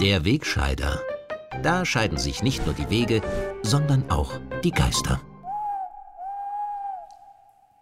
[0.00, 0.98] Der Wegscheider.
[1.62, 3.20] Da scheiden sich nicht nur die Wege,
[3.60, 4.32] sondern auch
[4.64, 5.20] die Geister.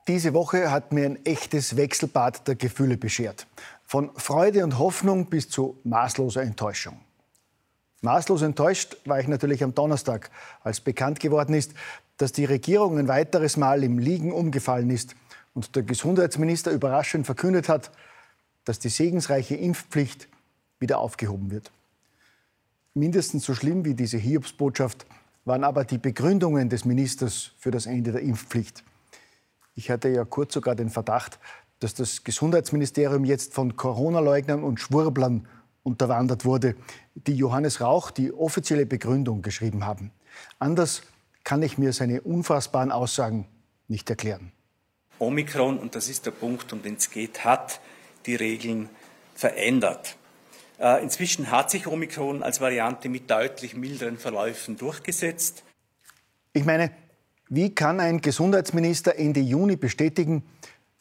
[0.09, 3.47] Diese Woche hat mir ein echtes Wechselbad der Gefühle beschert.
[3.85, 6.99] Von Freude und Hoffnung bis zu maßloser Enttäuschung.
[8.01, 10.33] Maßlos enttäuscht war ich natürlich am Donnerstag,
[10.65, 11.73] als bekannt geworden ist,
[12.17, 15.15] dass die Regierung ein weiteres Mal im Liegen umgefallen ist
[15.55, 17.93] und der Gesundheitsminister überraschend verkündet hat,
[18.65, 20.27] dass die segensreiche Impfpflicht
[20.81, 21.71] wieder aufgehoben wird.
[22.99, 25.07] Mindestens so schlimm wie diese Hiobsbotschaft
[25.45, 28.83] waren aber die Begründungen des Ministers für das Ende der Impfpflicht.
[29.77, 31.39] Ich hatte ja kurz sogar den Verdacht,
[31.79, 35.47] dass das Gesundheitsministerium jetzt von Corona-Leugnern und Schwurblern
[35.85, 36.75] unterwandert wurde,
[37.15, 40.11] die Johannes Rauch die offizielle Begründung geschrieben haben.
[40.59, 41.03] Anders
[41.45, 43.47] kann ich mir seine unfassbaren Aussagen
[43.87, 44.51] nicht erklären.
[45.21, 47.81] Omikron, und das ist der Punkt, um den es geht, hat
[48.27, 48.89] die Regeln
[49.37, 50.17] verändert.
[50.79, 55.65] Äh, inzwischen hat sich Omikron als Variante mit deutlich milderen Verläufen durchgesetzt.
[56.53, 56.93] Ich meine,
[57.49, 60.45] wie kann ein Gesundheitsminister Ende Juni bestätigen,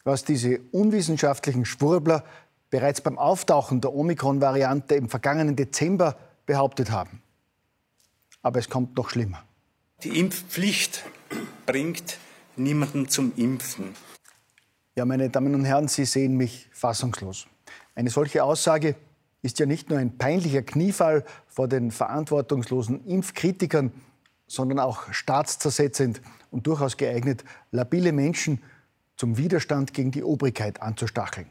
[0.02, 2.24] was diese unwissenschaftlichen Schwurbler
[2.70, 7.22] bereits beim Auftauchen der Omikron-Variante im vergangenen Dezember behauptet haben?
[8.42, 9.44] Aber es kommt noch schlimmer.
[10.02, 11.04] Die Impfpflicht
[11.66, 12.18] bringt
[12.56, 13.94] niemanden zum Impfen.
[14.96, 17.46] Ja, meine Damen und Herren, Sie sehen mich fassungslos.
[17.94, 18.96] Eine solche Aussage
[19.42, 23.92] ist ja nicht nur ein peinlicher Kniefall vor den verantwortungslosen Impfkritikern,
[24.46, 28.62] sondern auch staatszersetzend und durchaus geeignet, labile Menschen
[29.16, 31.46] zum Widerstand gegen die Obrigkeit anzustacheln.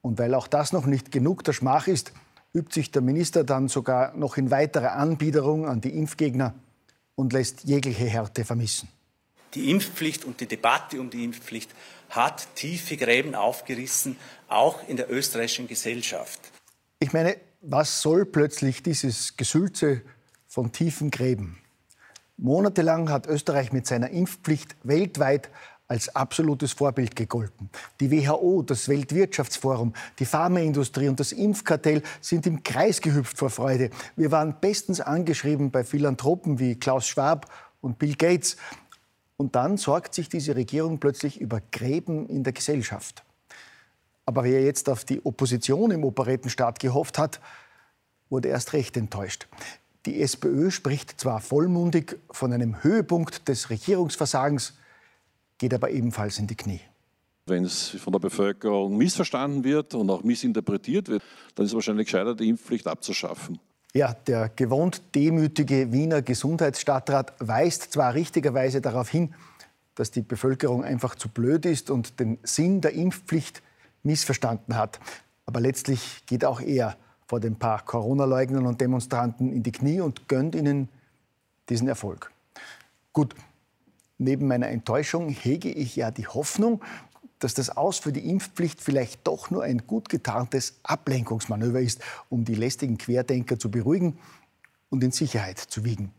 [0.00, 2.12] Und weil auch das noch nicht genug der Schmach ist,
[2.54, 6.54] übt sich der Minister dann sogar noch in weiterer Anbiederung an die Impfgegner
[7.14, 8.88] und lässt jegliche Härte vermissen.
[9.54, 11.70] Die Impfpflicht und die Debatte um die Impfpflicht
[12.10, 14.16] hat tiefe Gräben aufgerissen,
[14.46, 16.40] auch in der österreichischen Gesellschaft.
[17.00, 20.02] Ich meine, was soll plötzlich dieses Gesülze
[20.48, 21.58] von tiefen Gräben?
[22.36, 25.48] Monatelang hat Österreich mit seiner Impfpflicht weltweit
[25.86, 27.70] als absolutes Vorbild gegolten.
[28.00, 33.90] Die WHO, das Weltwirtschaftsforum, die Pharmaindustrie und das Impfkartell sind im Kreis gehüpft vor Freude.
[34.16, 37.48] Wir waren bestens angeschrieben bei Philanthropen wie Klaus Schwab
[37.80, 38.56] und Bill Gates.
[39.36, 43.22] Und dann sorgt sich diese Regierung plötzlich über Gräben in der Gesellschaft.
[44.28, 47.40] Aber wer jetzt auf die Opposition im Operettenstaat gehofft hat,
[48.28, 49.48] wurde erst recht enttäuscht.
[50.04, 54.74] Die SPÖ spricht zwar vollmundig von einem Höhepunkt des Regierungsversagens,
[55.56, 56.82] geht aber ebenfalls in die Knie.
[57.46, 61.22] Wenn es von der Bevölkerung missverstanden wird und auch missinterpretiert wird,
[61.54, 63.58] dann ist es wahrscheinlich gescheiter, die Impfpflicht abzuschaffen.
[63.94, 69.34] Ja, der gewohnt demütige Wiener Gesundheitsstadtrat weist zwar richtigerweise darauf hin,
[69.94, 73.62] dass die Bevölkerung einfach zu blöd ist und den Sinn der Impfpflicht
[74.02, 75.00] missverstanden hat.
[75.46, 80.28] Aber letztlich geht auch er vor den paar Corona-Leugnern und Demonstranten in die Knie und
[80.28, 80.88] gönnt ihnen
[81.68, 82.32] diesen Erfolg.
[83.12, 83.34] Gut,
[84.16, 86.82] neben meiner Enttäuschung hege ich ja die Hoffnung,
[87.38, 92.44] dass das Aus für die Impfpflicht vielleicht doch nur ein gut getarntes Ablenkungsmanöver ist, um
[92.44, 94.18] die lästigen Querdenker zu beruhigen
[94.90, 96.12] und in Sicherheit zu wiegen.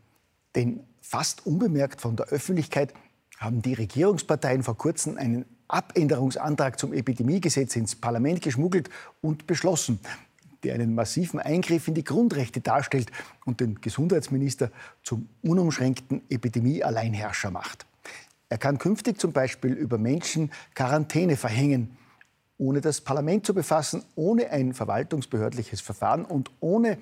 [0.56, 2.94] Denn fast unbemerkt von der Öffentlichkeit
[3.38, 8.90] haben die Regierungsparteien vor kurzem einen Abänderungsantrag zum Epidemiegesetz ins Parlament geschmuggelt
[9.22, 10.00] und beschlossen,
[10.64, 13.12] der einen massiven Eingriff in die Grundrechte darstellt
[13.46, 14.72] und den Gesundheitsminister
[15.04, 17.86] zum unumschränkten Epidemie-Alleinherrscher macht.
[18.50, 21.96] Er kann künftig zum Beispiel über Menschen Quarantäne verhängen,
[22.58, 26.98] ohne das Parlament zu befassen, ohne ein verwaltungsbehördliches Verfahren und ohne,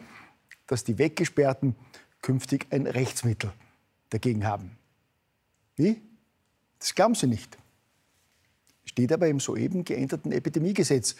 [0.67, 1.75] dass die Weggesperrten
[2.21, 3.51] künftig ein Rechtsmittel
[4.09, 4.77] dagegen haben.
[5.77, 6.01] Wie?
[6.79, 7.57] Das glauben Sie nicht
[8.87, 11.15] steht aber im soeben geänderten Epidemiegesetz,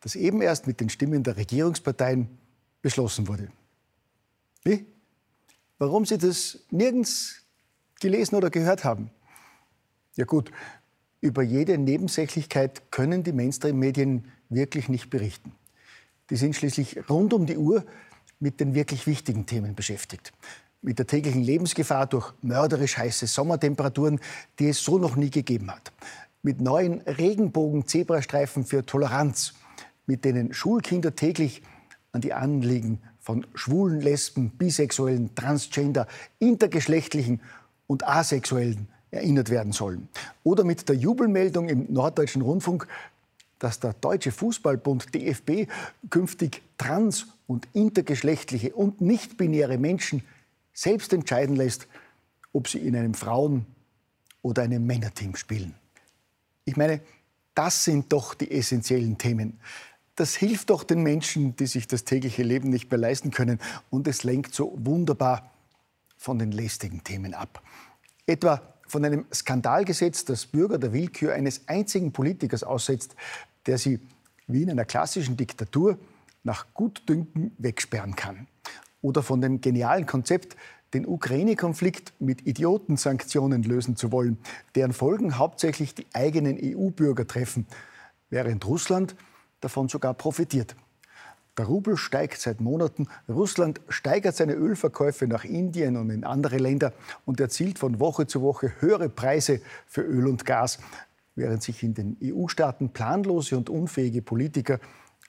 [0.00, 2.28] das eben erst mit den Stimmen der Regierungsparteien
[2.82, 3.48] beschlossen wurde.
[4.64, 4.86] Wie?
[5.78, 7.42] Warum Sie das nirgends
[8.00, 9.10] gelesen oder gehört haben?
[10.16, 10.50] Ja gut,
[11.20, 15.52] über jede Nebensächlichkeit können die Mainstream-Medien wirklich nicht berichten.
[16.30, 17.84] Die sind schließlich rund um die Uhr
[18.40, 20.32] mit den wirklich wichtigen Themen beschäftigt.
[20.82, 24.20] Mit der täglichen Lebensgefahr durch mörderisch heiße Sommertemperaturen,
[24.58, 25.92] die es so noch nie gegeben hat
[26.46, 29.54] mit neuen Regenbogen-Zebrastreifen für Toleranz,
[30.06, 31.60] mit denen Schulkinder täglich
[32.12, 36.06] an die Anliegen von Schwulen, Lesben, Bisexuellen, Transgender,
[36.38, 37.40] Intergeschlechtlichen
[37.88, 40.08] und Asexuellen erinnert werden sollen.
[40.44, 42.86] Oder mit der Jubelmeldung im Norddeutschen Rundfunk,
[43.58, 45.68] dass der Deutsche Fußballbund DFB
[46.10, 50.22] künftig trans- und intergeschlechtliche und nicht-binäre Menschen
[50.72, 51.88] selbst entscheiden lässt,
[52.52, 53.66] ob sie in einem Frauen-
[54.42, 55.74] oder einem Männerteam spielen.
[56.66, 57.00] Ich meine,
[57.54, 59.58] das sind doch die essentiellen Themen.
[60.16, 63.60] Das hilft doch den Menschen, die sich das tägliche Leben nicht mehr leisten können.
[63.88, 65.50] Und es lenkt so wunderbar
[66.18, 67.62] von den lästigen Themen ab.
[68.26, 73.14] Etwa von einem Skandalgesetz, das Bürger der Willkür eines einzigen Politikers aussetzt,
[73.66, 74.00] der sie
[74.48, 75.98] wie in einer klassischen Diktatur
[76.42, 78.48] nach Gutdünken wegsperren kann.
[79.02, 80.56] Oder von dem genialen Konzept,
[80.96, 84.38] den Ukraine-Konflikt mit Idiotensanktionen lösen zu wollen,
[84.74, 87.66] deren Folgen hauptsächlich die eigenen EU-Bürger treffen,
[88.30, 89.14] während Russland
[89.60, 90.74] davon sogar profitiert.
[91.58, 93.08] Der Rubel steigt seit Monaten.
[93.28, 96.92] Russland steigert seine Ölverkäufe nach Indien und in andere Länder
[97.26, 100.78] und erzielt von Woche zu Woche höhere Preise für Öl und Gas,
[101.34, 104.80] während sich in den EU-Staaten planlose und unfähige Politiker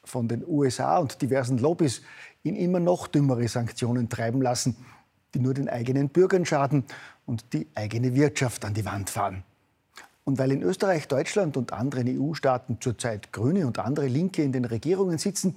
[0.06, 2.02] von den USA und diversen Lobbys
[2.44, 4.78] in immer noch dümmere Sanktionen treiben lassen,
[5.33, 6.83] die nur den eigenen Bürgern schaden
[7.25, 9.44] und die eigene Wirtschaft an die Wand fahren.
[10.24, 14.65] Und weil in Österreich, Deutschland und anderen EU-Staaten zurzeit Grüne und andere Linke in den
[14.65, 15.56] Regierungen sitzen,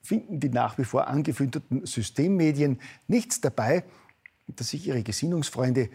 [0.00, 3.82] finden die nach wie vor angefütterten Systemmedien nichts dabei,
[4.46, 5.88] dass sich ihre Gesinnungsfreunde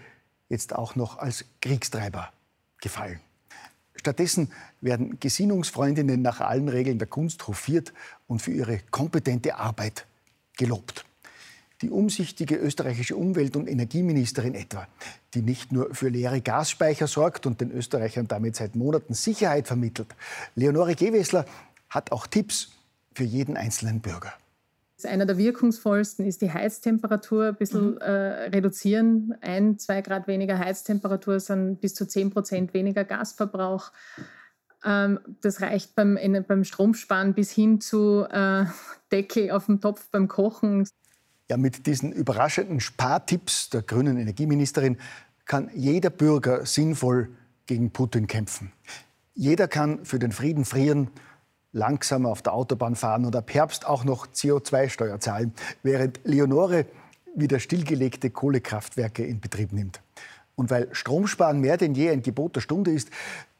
[0.49, 2.33] jetzt auch noch als Kriegstreiber
[2.81, 3.21] gefallen.
[3.95, 7.93] Stattdessen werden Gesinnungsfreundinnen nach allen Regeln der Kunst hofiert
[8.27, 10.05] und für ihre kompetente Arbeit
[10.57, 11.05] gelobt.
[11.81, 14.87] Die umsichtige österreichische Umwelt- und Energieministerin etwa,
[15.33, 20.07] die nicht nur für leere Gasspeicher sorgt und den Österreichern damit seit Monaten Sicherheit vermittelt.
[20.55, 21.45] Leonore Gewessler
[21.89, 22.71] hat auch Tipps
[23.13, 24.33] für jeden einzelnen Bürger.
[25.03, 27.97] Einer der wirkungsvollsten ist die Heiztemperatur ein bisschen mhm.
[27.97, 28.11] äh,
[28.49, 29.33] reduzieren.
[29.41, 33.91] Ein, zwei Grad weniger Heiztemperatur sind bis zu zehn Prozent weniger Gasverbrauch.
[34.83, 36.17] Ähm, das reicht beim,
[36.47, 38.65] beim Stromsparen bis hin zu äh,
[39.11, 40.87] Deckel auf dem Topf beim Kochen.
[41.51, 44.95] Ja, mit diesen überraschenden Spartipps der grünen Energieministerin
[45.43, 47.27] kann jeder Bürger sinnvoll
[47.65, 48.71] gegen Putin kämpfen.
[49.35, 51.09] Jeder kann für den Frieden frieren
[51.73, 55.53] langsamer auf der Autobahn fahren und ab Herbst auch noch CO2-Steuer zahlen,
[55.83, 56.85] während Leonore
[57.35, 60.01] wieder stillgelegte Kohlekraftwerke in Betrieb nimmt.
[60.55, 63.09] Und weil Stromsparen mehr denn je ein Gebot der Stunde ist,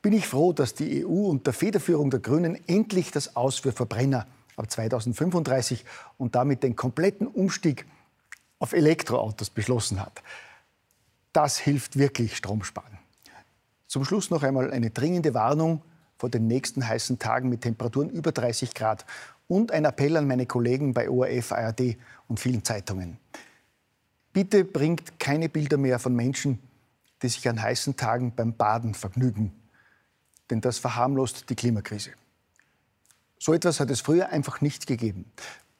[0.02, 4.28] bin ich froh, dass die EU unter Federführung der Grünen endlich das Aus für Verbrenner
[4.56, 5.86] ab 2035
[6.18, 7.86] und damit den kompletten Umstieg
[8.60, 10.22] auf Elektroautos beschlossen hat.
[11.34, 13.00] Das hilft wirklich Stromsparen.
[13.88, 15.82] Zum Schluss noch einmal eine dringende Warnung
[16.18, 19.06] vor den nächsten heißen Tagen mit Temperaturen über 30 Grad.
[19.48, 21.98] Und ein Appell an meine Kollegen bei ORF, ARD
[22.28, 23.18] und vielen Zeitungen.
[24.32, 26.60] Bitte bringt keine Bilder mehr von Menschen,
[27.22, 29.52] die sich an heißen Tagen beim Baden vergnügen.
[30.50, 32.12] Denn das verharmlost die Klimakrise.
[33.42, 35.26] So etwas hat es früher einfach nicht gegeben.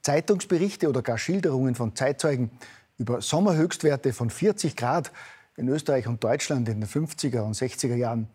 [0.02, 2.50] Zeitungsberichte oder gar Schilderungen von Zeitzeugen
[2.98, 5.12] über Sommerhöchstwerte von 40 Grad
[5.56, 8.30] in Österreich und Deutschland in den 50er und 60er Jahren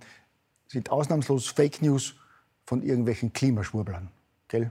[0.68, 2.14] sind ausnahmslos Fake News
[2.66, 4.12] von irgendwelchen Klimaschwurblern.
[4.46, 4.70] Gell?